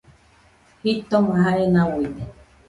Jitoma 0.83 1.33
jae 1.43 1.65
nauide 1.73 2.23